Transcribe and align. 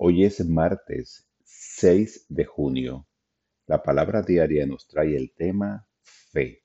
Hoy 0.00 0.24
es 0.24 0.46
martes 0.46 1.28
6 1.42 2.26
de 2.28 2.44
junio. 2.44 3.08
La 3.66 3.82
palabra 3.82 4.22
diaria 4.22 4.64
nos 4.64 4.86
trae 4.86 5.16
el 5.16 5.34
tema 5.34 5.88
fe. 6.04 6.62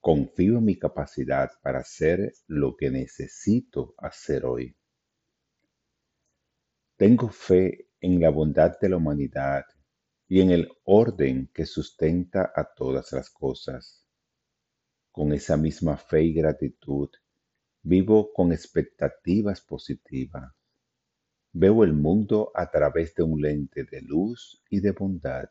Confío 0.00 0.58
en 0.58 0.64
mi 0.64 0.78
capacidad 0.78 1.50
para 1.60 1.80
hacer 1.80 2.34
lo 2.46 2.76
que 2.76 2.88
necesito 2.88 3.96
hacer 3.98 4.46
hoy. 4.46 4.76
Tengo 6.96 7.30
fe 7.30 7.88
en 8.00 8.20
la 8.20 8.30
bondad 8.30 8.78
de 8.78 8.90
la 8.90 8.98
humanidad 8.98 9.64
y 10.28 10.40
en 10.40 10.52
el 10.52 10.68
orden 10.84 11.50
que 11.52 11.66
sustenta 11.66 12.52
a 12.54 12.72
todas 12.76 13.10
las 13.10 13.28
cosas. 13.28 14.06
Con 15.10 15.32
esa 15.32 15.56
misma 15.56 15.96
fe 15.96 16.22
y 16.22 16.32
gratitud, 16.32 17.10
vivo 17.82 18.32
con 18.32 18.52
expectativas 18.52 19.60
positivas. 19.62 20.55
Veo 21.58 21.84
el 21.84 21.94
mundo 21.94 22.52
a 22.54 22.70
través 22.70 23.14
de 23.14 23.22
un 23.22 23.40
lente 23.40 23.84
de 23.84 24.02
luz 24.02 24.62
y 24.68 24.80
de 24.80 24.92
bondad. 24.92 25.48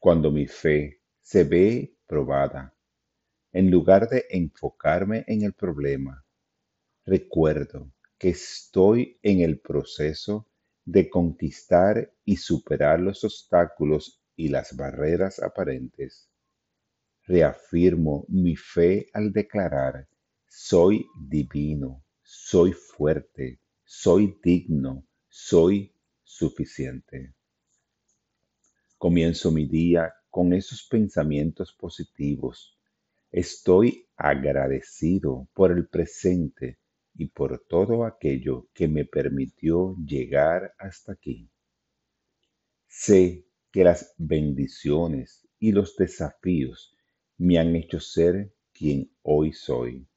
Cuando 0.00 0.32
mi 0.32 0.48
fe 0.48 1.02
se 1.20 1.44
ve 1.44 1.94
probada, 2.04 2.74
en 3.52 3.70
lugar 3.70 4.08
de 4.08 4.24
enfocarme 4.28 5.22
en 5.28 5.42
el 5.42 5.52
problema, 5.52 6.26
recuerdo 7.04 7.92
que 8.18 8.30
estoy 8.30 9.20
en 9.22 9.42
el 9.42 9.60
proceso 9.60 10.48
de 10.84 11.08
conquistar 11.08 12.12
y 12.24 12.34
superar 12.38 12.98
los 12.98 13.22
obstáculos 13.22 14.20
y 14.34 14.48
las 14.48 14.74
barreras 14.74 15.40
aparentes. 15.40 16.28
Reafirmo 17.22 18.24
mi 18.26 18.56
fe 18.56 19.06
al 19.12 19.32
declarar, 19.32 20.08
soy 20.48 21.06
divino, 21.28 22.04
soy 22.24 22.72
fuerte, 22.72 23.61
soy 23.94 24.38
digno, 24.42 25.06
soy 25.28 25.94
suficiente. 26.24 27.34
Comienzo 28.96 29.52
mi 29.52 29.66
día 29.66 30.14
con 30.30 30.54
esos 30.54 30.88
pensamientos 30.88 31.74
positivos. 31.74 32.80
Estoy 33.30 34.08
agradecido 34.16 35.46
por 35.52 35.72
el 35.72 35.88
presente 35.88 36.78
y 37.14 37.26
por 37.26 37.66
todo 37.68 38.06
aquello 38.06 38.66
que 38.72 38.88
me 38.88 39.04
permitió 39.04 39.94
llegar 39.96 40.74
hasta 40.78 41.12
aquí. 41.12 41.50
Sé 42.88 43.44
que 43.70 43.84
las 43.84 44.14
bendiciones 44.16 45.46
y 45.58 45.70
los 45.70 45.96
desafíos 45.96 46.96
me 47.36 47.58
han 47.58 47.76
hecho 47.76 48.00
ser 48.00 48.54
quien 48.72 49.12
hoy 49.20 49.52
soy, 49.52 50.08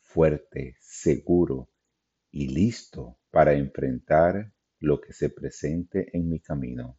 fuerte, 0.00 0.76
seguro 0.80 1.68
y 2.38 2.46
listo 2.46 3.18
para 3.32 3.52
enfrentar 3.52 4.52
lo 4.78 5.00
que 5.00 5.12
se 5.12 5.28
presente 5.28 6.08
en 6.16 6.28
mi 6.28 6.38
camino. 6.38 6.96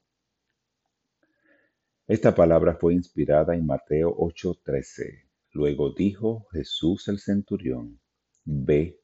Esta 2.08 2.36
palabra 2.36 2.76
fue 2.76 2.94
inspirada 2.94 3.56
en 3.56 3.66
Mateo 3.66 4.14
8:13. 4.18 5.30
Luego 5.54 5.94
dijo 5.94 6.50
Jesús 6.52 7.08
el 7.08 7.20
centurión, 7.20 8.02
ve 8.44 9.00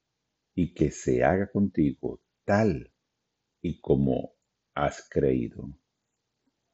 y 0.54 0.74
que 0.74 0.92
se 0.92 1.24
haga 1.24 1.50
contigo 1.50 2.22
tal 2.44 2.92
y 3.62 3.80
como 3.80 4.34
has 4.74 5.08
creído. 5.10 5.70